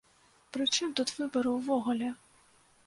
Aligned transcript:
Пры 0.55 0.63
чым 0.75 0.89
тут 1.01 1.13
выбары 1.19 1.49
ўвогуле?! 1.59 2.13